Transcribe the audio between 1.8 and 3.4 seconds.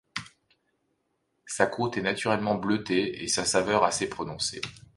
est naturellement bleutée et